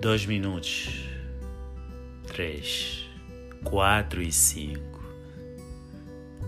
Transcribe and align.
Dois 0.00 0.24
minutos, 0.24 0.88
três, 2.26 3.06
quatro 3.62 4.22
e 4.22 4.32
cinco. 4.32 5.04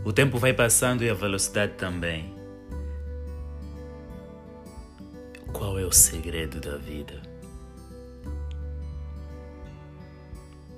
O 0.06 0.10
tempo 0.10 0.38
vai 0.38 0.54
passando 0.54 1.04
e 1.04 1.10
a 1.10 1.12
velocidade 1.12 1.74
também. 1.74 2.35
Qual 5.53 5.78
é 5.78 5.85
o 5.85 5.92
segredo 5.92 6.62
da 6.62 6.78
vida? 6.78 7.21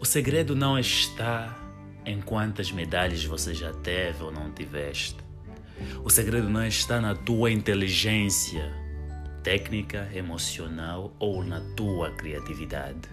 O 0.01 0.05
segredo 0.05 0.57
não 0.57 0.77
está 0.77 1.57
em 2.05 2.21
quantas 2.21 2.73
medalhas 2.73 3.25
você 3.25 3.55
já 3.55 3.73
teve 3.73 4.25
ou 4.25 4.33
não 4.33 4.51
tiveste. 4.51 5.19
O 6.03 6.11
segredo 6.11 6.51
não 6.51 6.67
está 6.67 7.01
na 7.01 7.15
tua 7.15 7.53
inteligência 7.53 8.84
técnica, 9.45 10.09
emocional 10.15 11.15
ou 11.21 11.45
na 11.45 11.61
tua 11.77 12.11
criatividade. 12.13 13.09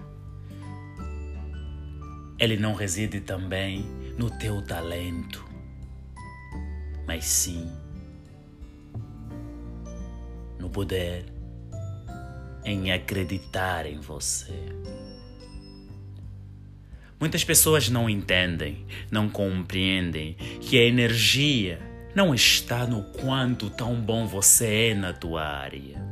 Ele 2.40 2.56
não 2.56 2.74
reside 2.74 3.20
também 3.20 3.86
no 4.18 4.30
teu 4.40 4.62
talento, 4.62 5.46
mas 7.06 7.26
sim 7.26 7.70
no 10.58 10.70
poder 10.70 11.26
em 12.64 12.94
acreditar 12.94 13.86
em 13.86 14.00
você. 14.00 14.56
Muitas 17.20 17.44
pessoas 17.44 17.90
não 17.90 18.10
entendem, 18.10 18.86
não 19.12 19.30
compreendem 19.30 20.36
que 20.62 20.80
a 20.80 20.84
energia 20.84 21.80
não 22.16 22.34
está 22.34 22.88
no 22.88 23.04
quanto 23.04 23.70
tão 23.70 23.96
bom 24.00 24.26
você 24.26 24.90
é 24.90 24.96
na 24.96 25.14
tua 25.14 25.44
área. 25.44 26.11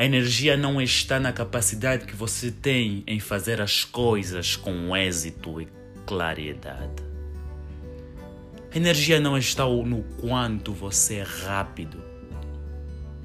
A 0.00 0.04
energia 0.06 0.56
não 0.56 0.80
está 0.80 1.20
na 1.20 1.30
capacidade 1.30 2.06
que 2.06 2.16
você 2.16 2.50
tem 2.50 3.04
em 3.06 3.20
fazer 3.20 3.60
as 3.60 3.84
coisas 3.84 4.56
com 4.56 4.96
êxito 4.96 5.60
e 5.60 5.68
claridade. 6.06 7.04
A 8.72 8.78
energia 8.78 9.20
não 9.20 9.36
está 9.36 9.66
no 9.66 10.02
quanto 10.18 10.72
você 10.72 11.16
é 11.16 11.22
rápido, 11.22 12.02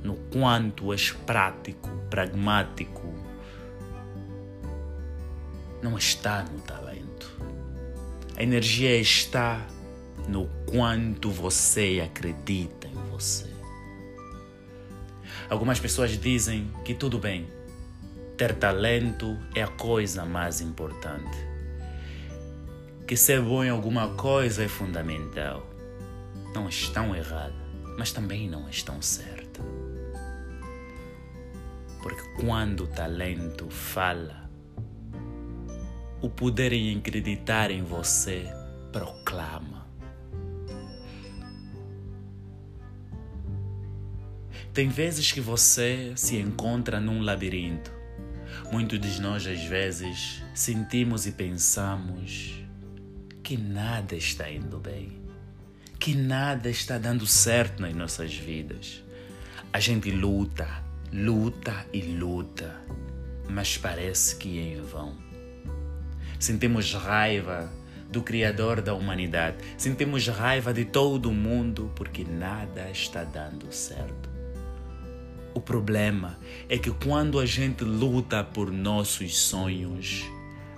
no 0.03 0.16
quanto 0.30 0.91
és 0.91 1.11
prático, 1.11 1.89
pragmático, 2.09 3.08
não 5.81 5.97
está 5.97 6.44
no 6.44 6.59
talento. 6.59 7.39
A 8.36 8.44
energia 8.44 8.99
está 8.99 9.66
no 10.27 10.49
quanto 10.69 11.31
você 11.31 12.03
acredita 12.03 12.86
em 12.88 13.09
você. 13.09 13.55
Algumas 15.49 15.79
pessoas 15.79 16.17
dizem 16.19 16.71
que 16.83 16.93
tudo 16.93 17.19
bem, 17.19 17.47
ter 18.35 18.55
talento 18.55 19.38
é 19.53 19.61
a 19.61 19.67
coisa 19.67 20.25
mais 20.25 20.59
importante. 20.59 21.37
Que 23.07 23.15
ser 23.15 23.41
bom 23.41 23.63
em 23.63 23.69
alguma 23.69 24.09
coisa 24.15 24.63
é 24.63 24.67
fundamental. 24.67 25.65
Não 26.53 26.67
estão 26.67 27.15
erradas, 27.15 27.53
mas 27.97 28.11
também 28.11 28.49
não 28.49 28.67
estão 28.67 29.02
certas. 29.02 29.63
Porque 32.02 32.23
quando 32.43 32.85
o 32.85 32.87
talento 32.87 33.69
fala, 33.69 34.49
o 36.21 36.30
poder 36.30 36.73
em 36.73 36.97
acreditar 36.97 37.69
em 37.69 37.83
você 37.83 38.47
proclama. 38.91 39.64
Tem 44.75 44.89
vezes 44.89 45.31
que 45.31 45.39
você 45.39 46.11
se 46.17 46.35
encontra 46.35 46.99
num 46.99 47.21
labirinto. 47.21 47.89
Muitos 48.73 48.99
de 48.99 49.21
nós, 49.21 49.47
às 49.47 49.63
vezes, 49.63 50.43
sentimos 50.53 51.25
e 51.25 51.31
pensamos 51.31 52.55
que 53.41 53.55
nada 53.55 54.17
está 54.17 54.52
indo 54.52 54.77
bem, 54.77 55.14
que 55.97 56.14
nada 56.14 56.69
está 56.69 56.97
dando 56.97 57.25
certo 57.25 57.81
nas 57.81 57.93
nossas 57.93 58.35
vidas. 58.35 59.02
A 59.71 59.80
gente 59.80 60.11
luta, 60.11 60.67
luta 61.09 61.85
e 61.93 62.02
luta, 62.02 62.75
mas 63.49 63.77
parece 63.77 64.35
que 64.35 64.59
é 64.59 64.73
em 64.73 64.81
vão. 64.81 65.15
Sentimos 66.37 66.93
raiva 66.93 67.71
do 68.11 68.21
Criador 68.21 68.81
da 68.81 68.93
humanidade. 68.93 69.55
Sentimos 69.77 70.27
raiva 70.27 70.73
de 70.73 70.83
todo 70.83 71.31
mundo 71.31 71.93
porque 71.95 72.25
nada 72.25 72.91
está 72.91 73.23
dando 73.23 73.71
certo. 73.71 74.34
O 75.55 75.61
problema 75.61 76.38
é 76.67 76.77
que 76.77 76.92
quando 76.92 77.39
a 77.39 77.45
gente 77.45 77.86
luta 77.86 78.43
por 78.43 78.70
nossos 78.70 79.38
sonhos, 79.38 80.26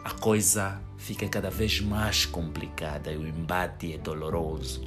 a 0.04 0.12
coisa 0.12 0.80
fica 1.00 1.28
cada 1.28 1.50
vez 1.50 1.82
mais 1.82 2.28
complicada 2.28 3.12
e 3.12 3.18
o 3.18 3.28
embate 3.28 3.92
é 3.92 3.98
doloroso. 3.98 4.84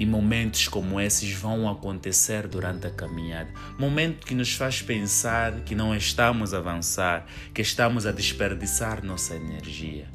E 0.00 0.06
momentos 0.06 0.68
como 0.68 0.98
esses 0.98 1.34
vão 1.34 1.70
acontecer 1.70 2.48
durante 2.48 2.86
a 2.86 2.90
caminhada. 2.90 3.52
Momento 3.78 4.26
que 4.26 4.34
nos 4.34 4.54
faz 4.54 4.80
pensar 4.80 5.60
que 5.60 5.74
não 5.74 5.94
estamos 5.94 6.54
a 6.54 6.58
avançar, 6.58 7.26
que 7.52 7.60
estamos 7.60 8.06
a 8.06 8.10
desperdiçar 8.10 9.04
nossa 9.04 9.36
energia 9.36 10.08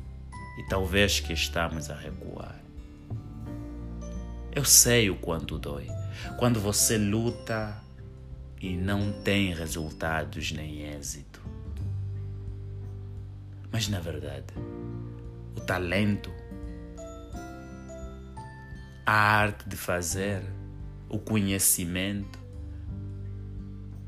e 0.57 0.67
talvez 0.67 1.19
que 1.19 1.31
estamos 1.31 1.91
a 1.91 1.95
recuar. 1.95 2.68
Eu 4.59 4.65
sei 4.65 5.09
o 5.09 5.15
quanto 5.15 5.57
dói 5.57 5.87
quando 6.37 6.59
você 6.59 6.97
luta 6.97 7.81
e 8.59 8.75
não 8.75 9.09
tem 9.23 9.53
resultados 9.53 10.51
nem 10.51 10.81
êxito. 10.81 11.41
Mas 13.71 13.87
na 13.87 14.01
verdade, 14.01 14.53
o 15.55 15.61
talento 15.61 16.29
a 19.05 19.13
arte 19.13 19.69
de 19.69 19.77
fazer, 19.77 20.43
o 21.07 21.17
conhecimento. 21.17 22.37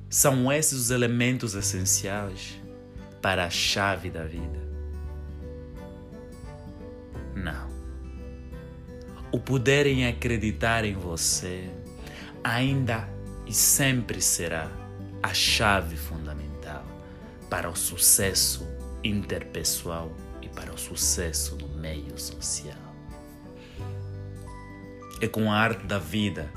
São 0.10 0.52
esses 0.52 0.78
os 0.78 0.92
elementos 0.92 1.56
essenciais 1.56 2.62
para 3.22 3.46
a 3.46 3.50
chave 3.50 4.10
da 4.10 4.26
vida. 4.26 4.60
Não. 7.34 7.71
O 9.32 9.40
poder 9.40 9.88
em 9.88 10.08
acreditar 10.08 10.84
em 10.84 10.94
você 10.94 11.70
ainda 12.44 13.08
e 13.46 13.54
sempre 13.54 14.22
será 14.22 14.70
a 15.24 15.34
chave 15.34 15.96
fundamental 15.96 16.86
para 17.50 17.70
o 17.70 17.76
sucesso 17.76 18.68
interpessoal 19.04 20.12
e 20.42 20.50
para 20.50 20.74
o 20.74 20.78
sucesso 20.78 21.56
no 21.56 21.68
meio 21.68 22.18
social 22.20 22.92
é 25.22 25.28
com 25.28 25.52
a 25.52 25.56
arte 25.56 25.86
da 25.86 26.00
vida, 26.00 26.52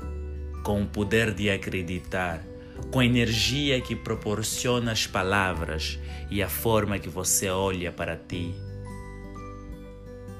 com 0.63 0.81
o 0.81 0.87
poder 0.87 1.33
de 1.33 1.51
acreditar, 1.51 2.43
com 2.91 2.99
a 2.99 3.05
energia 3.05 3.79
que 3.79 3.95
proporciona 3.95 4.91
as 4.91 5.05
palavras 5.05 5.99
e 6.31 6.41
a 6.41 6.49
forma 6.49 6.97
que 6.97 7.07
você 7.07 7.47
olha 7.47 7.91
para 7.91 8.17
ti, 8.17 8.55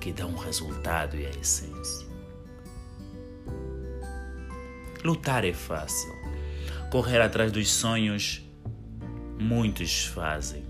que 0.02 0.12
dá 0.12 0.25
um 0.25 0.35
resultado 0.35 1.16
e 1.16 1.25
a 1.28 1.29
essência. 1.29 2.04
Lutar 5.05 5.45
é 5.45 5.53
fácil. 5.53 6.11
Correr 6.89 7.21
atrás 7.21 7.51
dos 7.51 7.71
sonhos, 7.71 8.43
muitos 9.39 10.05
fazem. 10.07 10.66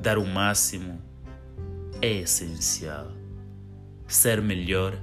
Dar 0.00 0.18
o 0.18 0.26
máximo 0.26 1.00
é 2.02 2.10
essencial. 2.14 3.12
Ser 4.08 4.42
melhor 4.42 5.00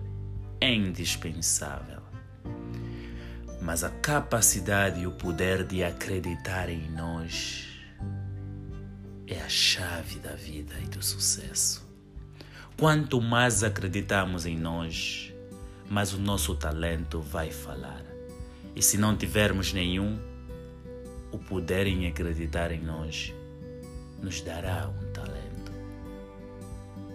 é 0.59 0.69
indispensável. 0.73 2.01
Mas 3.61 3.85
a 3.85 3.89
capacidade 3.89 4.99
e 4.99 5.07
o 5.07 5.11
poder 5.11 5.63
de 5.63 5.81
acreditar 5.81 6.67
em 6.67 6.91
nós 6.91 7.69
é 9.25 9.39
a 9.39 9.47
chave 9.47 10.19
da 10.19 10.33
vida 10.33 10.73
e 10.83 10.87
do 10.87 11.01
sucesso. 11.01 11.87
Quanto 12.77 13.21
mais 13.21 13.63
acreditamos 13.63 14.45
em 14.45 14.57
nós, 14.57 15.28
mais 15.89 16.13
o 16.13 16.19
nosso 16.19 16.55
talento 16.55 17.19
vai 17.19 17.51
falar. 17.51 18.03
E 18.75 18.81
se 18.81 18.97
não 18.97 19.15
tivermos 19.15 19.73
nenhum, 19.73 20.19
o 21.31 21.37
poder 21.37 21.87
em 21.87 22.07
acreditar 22.07 22.71
em 22.71 22.81
nós 22.81 23.33
nos 24.21 24.41
dará 24.41 24.89
um 24.89 25.11
talento 25.11 25.49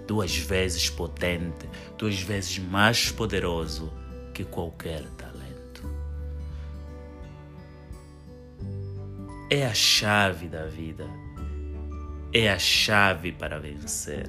duas 0.06 0.36
vezes 0.36 0.90
potente, 0.90 1.68
duas 1.96 2.20
vezes 2.20 2.58
mais 2.58 3.10
poderoso 3.10 3.92
que 4.32 4.44
qualquer 4.44 5.02
talento. 5.16 5.34
É 9.50 9.66
a 9.66 9.74
chave 9.74 10.48
da 10.48 10.66
vida, 10.66 11.06
é 12.32 12.50
a 12.50 12.58
chave 12.58 13.32
para 13.32 13.58
vencer. 13.58 14.28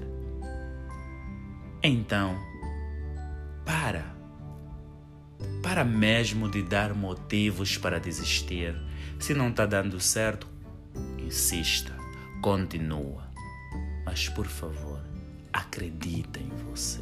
Então, 1.82 2.38
para. 3.64 4.15
Para 5.66 5.84
mesmo 5.84 6.48
de 6.48 6.62
dar 6.62 6.94
motivos 6.94 7.76
para 7.76 8.00
desistir, 8.00 8.80
Se 9.18 9.34
não 9.34 9.50
está 9.50 9.66
dando 9.66 10.00
certo, 10.00 10.48
insista, 11.18 11.92
continua. 12.40 13.28
Mas 14.06 14.30
por 14.30 14.46
favor, 14.46 15.02
acredita 15.52 16.40
em 16.40 16.52
você. 16.70 17.02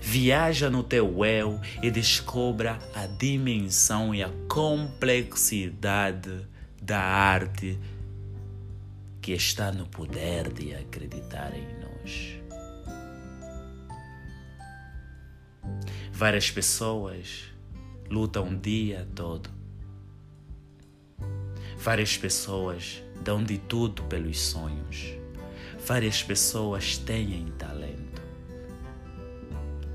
Viaja 0.00 0.70
no 0.70 0.84
teu 0.84 1.24
eu 1.24 1.60
e 1.82 1.90
descubra 1.90 2.78
a 2.94 3.06
dimensão 3.06 4.14
e 4.14 4.22
a 4.22 4.30
complexidade 4.48 6.46
da 6.80 7.00
arte 7.00 7.76
que 9.20 9.32
está 9.32 9.72
no 9.72 9.88
poder 9.88 10.52
de 10.52 10.72
acreditar 10.72 11.52
em 11.52 11.66
nós. 11.80 12.38
Várias 16.12 16.48
pessoas 16.48 17.53
lutam 18.14 18.48
o 18.48 18.56
dia 18.56 19.08
todo. 19.12 19.50
Várias 21.76 22.16
pessoas 22.16 23.02
dão 23.24 23.42
de 23.42 23.58
tudo 23.58 24.04
pelos 24.04 24.40
sonhos. 24.40 25.14
Várias 25.84 26.22
pessoas 26.22 26.96
têm 26.96 27.52
talento. 27.58 28.22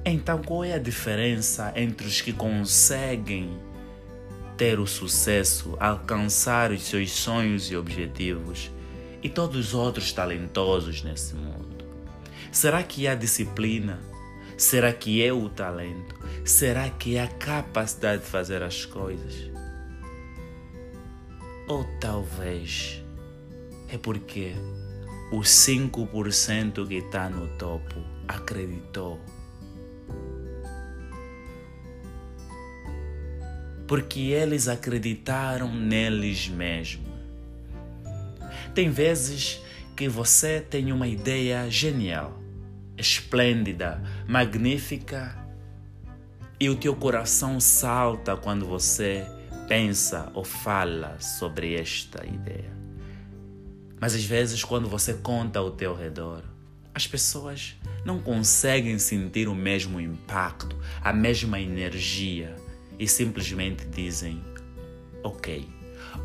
Então, 0.03 0.41
qual 0.41 0.65
é 0.65 0.73
a 0.73 0.77
diferença 0.77 1.71
entre 1.77 2.05
os 2.05 2.19
que 2.19 2.33
conseguem 2.33 3.57
ter 4.57 4.81
o 4.81 4.85
sucesso, 4.85 5.77
alcançar 5.79 6.71
os 6.71 6.83
seus 6.83 7.11
sonhos 7.11 7.71
e 7.71 7.77
objetivos 7.77 8.69
e 9.23 9.29
todos 9.29 9.67
os 9.67 9.73
outros 9.73 10.11
talentosos 10.11 11.03
nesse 11.03 11.35
mundo? 11.35 11.85
Será 12.51 12.83
que 12.83 13.07
há 13.07 13.15
disciplina? 13.15 13.97
Será 14.59 14.91
que 14.91 15.23
é 15.23 15.31
o 15.31 15.47
talento? 15.47 16.13
Será 16.43 16.89
que 16.89 17.15
é 17.15 17.23
a 17.23 17.27
capacidade 17.29 18.23
de 18.23 18.27
fazer 18.27 18.61
as 18.61 18.83
coisas? 18.83 19.49
Ou 21.65 21.85
talvez 22.01 23.01
é 23.87 23.97
porque 23.97 24.51
os 25.31 25.47
5% 25.47 26.85
que 26.85 26.95
está 26.95 27.29
no 27.29 27.47
topo 27.57 28.03
acreditou. 28.27 29.17
Porque 33.87 34.19
eles 34.19 34.67
acreditaram 34.67 35.73
neles 35.73 36.49
mesmos. 36.49 37.07
Tem 38.75 38.89
vezes 38.89 39.61
que 39.95 40.09
você 40.09 40.59
tem 40.59 40.91
uma 40.91 41.07
ideia 41.07 41.69
genial 41.69 42.39
esplêndida, 42.99 44.01
magnífica, 44.29 45.35
e 46.59 46.69
o 46.69 46.75
teu 46.75 46.95
coração 46.95 47.59
salta 47.59 48.37
quando 48.37 48.63
você 48.63 49.25
pensa 49.67 50.29
ou 50.35 50.43
fala 50.43 51.19
sobre 51.19 51.73
esta 51.73 52.23
ideia. 52.27 52.71
Mas 53.99 54.13
às 54.13 54.23
vezes, 54.23 54.63
quando 54.63 54.87
você 54.87 55.15
conta 55.15 55.57
ao 55.57 55.71
teu 55.71 55.95
redor, 55.95 56.43
as 56.93 57.07
pessoas 57.07 57.75
não 58.05 58.19
conseguem 58.19 58.99
sentir 58.99 59.47
o 59.47 59.55
mesmo 59.55 59.99
impacto, 59.99 60.77
a 61.01 61.11
mesma 61.11 61.59
energia 61.59 62.55
e 62.99 63.07
simplesmente 63.07 63.83
dizem: 63.87 64.43
Ok. 65.23 65.67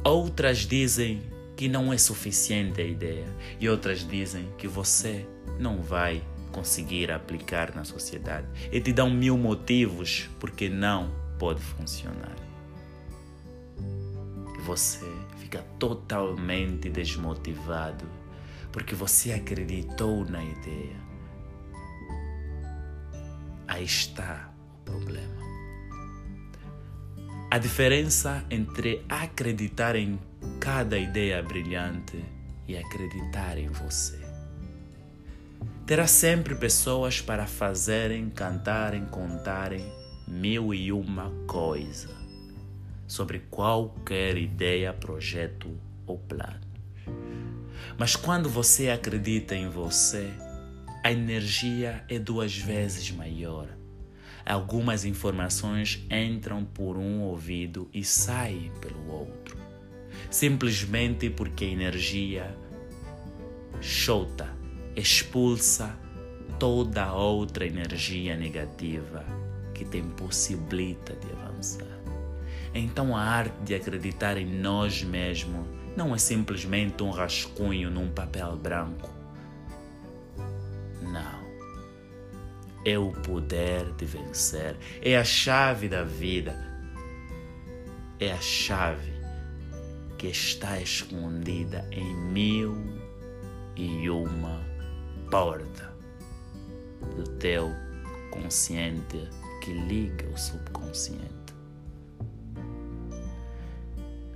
Outras 0.04 0.58
dizem 0.58 1.22
que 1.56 1.68
não 1.68 1.90
é 1.90 1.96
suficiente 1.96 2.82
a 2.82 2.84
ideia 2.84 3.26
e 3.58 3.66
outras 3.66 4.06
dizem 4.06 4.46
que 4.58 4.68
você 4.68 5.26
não 5.58 5.80
vai 5.80 6.22
conseguir 6.54 7.10
aplicar 7.10 7.74
na 7.74 7.84
sociedade 7.84 8.46
e 8.70 8.80
te 8.80 8.92
dão 8.92 9.10
mil 9.10 9.36
motivos 9.36 10.30
porque 10.38 10.68
não 10.68 11.12
pode 11.36 11.60
funcionar. 11.60 12.36
E 14.56 14.62
você 14.62 15.04
fica 15.38 15.64
totalmente 15.80 16.88
desmotivado 16.88 18.06
porque 18.70 18.94
você 18.94 19.32
acreditou 19.32 20.24
na 20.24 20.44
ideia. 20.44 20.96
Aí 23.66 23.84
está 23.84 24.52
o 24.80 24.84
problema. 24.84 25.42
A 27.50 27.58
diferença 27.58 28.44
entre 28.48 29.04
acreditar 29.08 29.96
em 29.96 30.20
cada 30.60 30.96
ideia 30.98 31.42
brilhante 31.42 32.24
e 32.68 32.76
acreditar 32.76 33.58
em 33.58 33.68
você. 33.68 34.23
Terá 35.86 36.06
sempre 36.06 36.54
pessoas 36.54 37.20
para 37.20 37.46
fazerem, 37.46 38.30
cantarem, 38.30 39.04
contarem 39.06 39.84
mil 40.26 40.72
e 40.72 40.90
uma 40.90 41.30
coisa 41.46 42.08
sobre 43.06 43.40
qualquer 43.50 44.36
ideia, 44.38 44.92
projeto 44.92 45.68
ou 46.06 46.18
plano. 46.18 46.60
Mas 47.98 48.16
quando 48.16 48.48
você 48.48 48.88
acredita 48.88 49.54
em 49.54 49.68
você, 49.68 50.32
a 51.02 51.12
energia 51.12 52.02
é 52.08 52.18
duas 52.18 52.56
vezes 52.56 53.10
maior. 53.10 53.68
Algumas 54.46 55.04
informações 55.04 56.02
entram 56.10 56.64
por 56.64 56.96
um 56.96 57.20
ouvido 57.20 57.88
e 57.92 58.02
saem 58.02 58.72
pelo 58.80 59.06
outro, 59.08 59.56
simplesmente 60.30 61.28
porque 61.30 61.64
a 61.64 61.68
energia 61.68 62.56
chota 63.80 64.53
expulsa 64.96 65.96
toda 66.58 67.12
outra 67.12 67.66
energia 67.66 68.36
negativa 68.36 69.24
que 69.74 69.84
te 69.84 69.98
impossibilita 69.98 71.14
de 71.14 71.32
avançar. 71.32 71.86
Então 72.72 73.16
a 73.16 73.20
arte 73.20 73.54
de 73.64 73.74
acreditar 73.74 74.36
em 74.36 74.46
nós 74.46 75.02
mesmos 75.02 75.66
não 75.96 76.14
é 76.14 76.18
simplesmente 76.18 77.02
um 77.02 77.10
rascunho 77.10 77.90
num 77.90 78.10
papel 78.10 78.56
branco. 78.56 79.10
Não. 81.02 81.44
É 82.84 82.98
o 82.98 83.12
poder 83.12 83.92
de 83.92 84.04
vencer. 84.04 84.76
É 85.00 85.16
a 85.16 85.24
chave 85.24 85.88
da 85.88 86.02
vida. 86.02 86.54
É 88.20 88.32
a 88.32 88.40
chave 88.40 89.12
que 90.18 90.26
está 90.26 90.80
escondida 90.80 91.88
em 91.90 92.14
mil 92.14 92.76
e 93.76 94.08
uma 94.10 94.73
porta 95.34 95.92
do 97.16 97.24
teu 97.40 97.74
consciente 98.30 99.28
que 99.60 99.72
liga 99.72 100.28
o 100.32 100.38
subconsciente. 100.38 101.24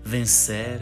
Vencer, 0.02 0.80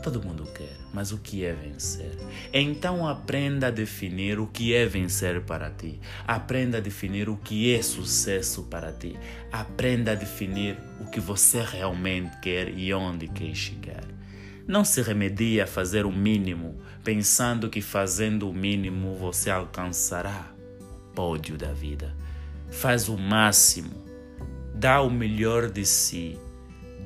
todo 0.00 0.22
mundo 0.22 0.44
quer, 0.54 0.76
mas 0.94 1.10
o 1.10 1.18
que 1.18 1.44
é 1.44 1.52
vencer? 1.52 2.16
Então 2.52 3.04
aprenda 3.04 3.66
a 3.66 3.70
definir 3.72 4.38
o 4.38 4.46
que 4.46 4.74
é 4.74 4.86
vencer 4.86 5.42
para 5.42 5.70
ti. 5.70 5.98
Aprenda 6.24 6.78
a 6.78 6.80
definir 6.80 7.28
o 7.28 7.36
que 7.36 7.74
é 7.74 7.82
sucesso 7.82 8.62
para 8.70 8.92
ti. 8.92 9.18
Aprenda 9.50 10.12
a 10.12 10.14
definir 10.14 10.78
o 11.00 11.10
que 11.10 11.18
você 11.18 11.62
realmente 11.62 12.38
quer 12.38 12.68
e 12.68 12.94
onde 12.94 13.26
quer 13.26 13.56
chegar. 13.56 14.04
Não 14.66 14.84
se 14.84 15.02
remedia 15.02 15.64
a 15.64 15.66
fazer 15.66 16.06
o 16.06 16.12
mínimo, 16.12 16.78
pensando 17.02 17.68
que 17.68 17.82
fazendo 17.82 18.48
o 18.48 18.52
mínimo 18.52 19.16
você 19.16 19.50
alcançará 19.50 20.52
o 20.80 21.14
pódio 21.14 21.56
da 21.56 21.72
vida. 21.72 22.14
Faz 22.70 23.08
o 23.08 23.18
máximo, 23.18 23.92
dá 24.74 25.02
o 25.02 25.10
melhor 25.10 25.68
de 25.68 25.84
si, 25.84 26.38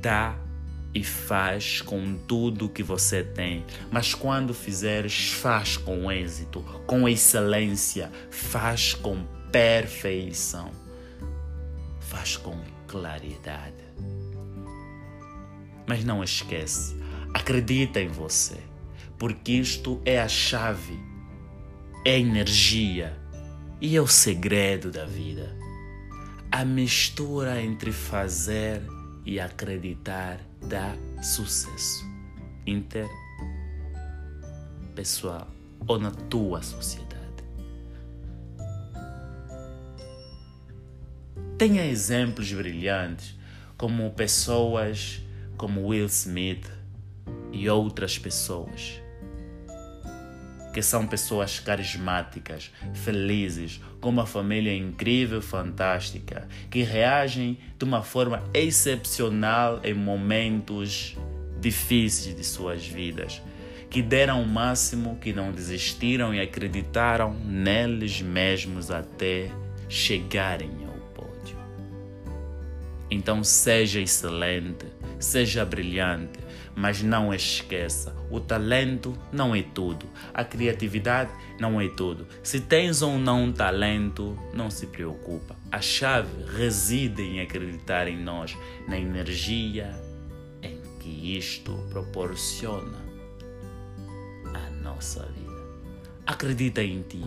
dá 0.00 0.36
e 0.96 1.04
faz 1.04 1.82
com 1.82 2.16
tudo 2.26 2.68
que 2.68 2.82
você 2.82 3.22
tem. 3.22 3.64
Mas 3.90 4.14
quando 4.14 4.54
fizeres, 4.54 5.30
faz 5.30 5.76
com 5.76 6.10
êxito, 6.10 6.62
com 6.86 7.08
excelência, 7.08 8.10
faz 8.30 8.94
com 8.94 9.24
perfeição, 9.50 10.70
faz 12.00 12.36
com 12.36 12.58
claridade. 12.86 13.74
Mas 15.86 16.04
não 16.04 16.24
esquece, 16.24 16.96
Acredita 17.36 18.00
em 18.00 18.08
você, 18.08 18.56
porque 19.18 19.52
isto 19.52 20.00
é 20.06 20.18
a 20.18 20.26
chave, 20.26 20.98
é 22.02 22.14
a 22.14 22.18
energia 22.18 23.14
e 23.78 23.94
é 23.94 24.00
o 24.00 24.06
segredo 24.06 24.90
da 24.90 25.04
vida. 25.04 25.54
A 26.50 26.64
mistura 26.64 27.60
entre 27.60 27.92
fazer 27.92 28.80
e 29.22 29.38
acreditar 29.38 30.40
dá 30.66 30.96
sucesso 31.22 32.06
inter 32.66 33.06
pessoal 34.94 35.46
ou 35.86 35.98
na 35.98 36.10
tua 36.10 36.62
sociedade. 36.62 37.44
Tenha 41.58 41.84
exemplos 41.84 42.50
brilhantes 42.50 43.38
como 43.76 44.10
pessoas 44.12 45.20
como 45.58 45.86
Will 45.86 46.06
Smith, 46.06 46.75
e 47.56 47.68
outras 47.68 48.18
pessoas 48.18 49.00
que 50.76 50.82
são 50.82 51.06
pessoas 51.06 51.58
carismáticas, 51.58 52.70
felizes, 52.92 53.80
com 53.98 54.10
uma 54.10 54.26
família 54.26 54.76
incrível, 54.76 55.40
fantástica, 55.40 56.46
que 56.70 56.82
reagem 56.82 57.56
de 57.78 57.84
uma 57.86 58.02
forma 58.02 58.44
excepcional 58.52 59.80
em 59.82 59.94
momentos 59.94 61.16
difíceis 61.62 62.36
de 62.36 62.44
suas 62.44 62.86
vidas, 62.86 63.40
que 63.88 64.02
deram 64.02 64.42
o 64.42 64.46
máximo, 64.46 65.16
que 65.16 65.32
não 65.32 65.50
desistiram 65.50 66.34
e 66.34 66.40
acreditaram 66.42 67.32
neles 67.32 68.20
mesmos 68.20 68.90
até 68.90 69.50
chegarem 69.88 70.72
ao 70.86 71.00
pódio. 71.14 71.56
Então 73.10 73.42
seja 73.42 73.98
excelente, 73.98 74.84
seja 75.18 75.64
brilhante, 75.64 76.38
mas 76.76 77.02
não 77.02 77.32
esqueça: 77.32 78.14
o 78.30 78.38
talento 78.38 79.16
não 79.32 79.54
é 79.54 79.62
tudo, 79.62 80.06
a 80.34 80.44
criatividade 80.44 81.30
não 81.58 81.80
é 81.80 81.88
tudo. 81.88 82.28
Se 82.42 82.60
tens 82.60 83.00
ou 83.00 83.18
não 83.18 83.50
talento, 83.50 84.38
não 84.52 84.70
se 84.70 84.86
preocupa. 84.86 85.56
A 85.72 85.80
chave 85.80 86.44
reside 86.56 87.22
em 87.22 87.40
acreditar 87.40 88.06
em 88.06 88.22
nós, 88.22 88.56
na 88.86 88.98
energia 88.98 89.90
em 90.62 90.78
que 91.00 91.36
isto 91.36 91.72
proporciona 91.90 92.98
a 94.54 94.70
nossa 94.82 95.22
vida. 95.22 95.46
Acredita 96.26 96.82
em 96.82 97.02
ti, 97.02 97.24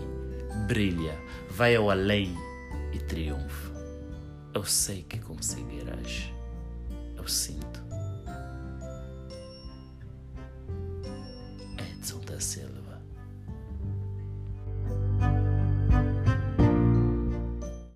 brilha, 0.68 1.18
vai 1.50 1.76
ao 1.76 1.90
além 1.90 2.36
e 2.94 3.00
triunfa. 3.00 3.70
Eu 4.54 4.64
sei 4.64 5.04
que 5.04 5.20
conseguirás. 5.20 6.32
Eu 7.16 7.28
sinto. 7.28 7.89